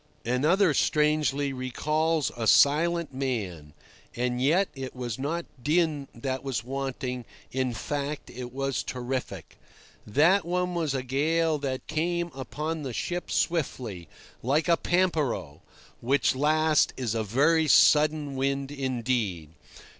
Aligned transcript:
Another, 0.25 0.73
strangely, 0.73 1.53
recalls 1.53 2.31
a 2.35 2.47
silent 2.47 3.13
man. 3.13 3.71
And 4.15 4.41
yet 4.41 4.67
it 4.73 4.95
was 4.95 5.19
not 5.19 5.45
din 5.61 6.07
that 6.15 6.43
was 6.43 6.63
wanting; 6.63 7.23
in 7.51 7.75
fact, 7.75 8.31
it 8.31 8.51
was 8.51 8.81
terrific. 8.81 9.59
That 10.07 10.43
one 10.43 10.73
was 10.73 10.95
a 10.95 11.03
gale 11.03 11.59
that 11.59 11.85
came 11.85 12.31
upon 12.33 12.81
the 12.81 12.93
ship 12.93 13.29
swiftly, 13.29 14.07
like 14.41 14.67
a 14.67 14.75
parnpero, 14.75 15.61
which 15.99 16.33
last 16.33 16.93
is 16.97 17.13
a 17.13 17.23
very 17.23 17.67
sudden 17.67 18.35
wind 18.35 18.71
indeed. 18.71 19.51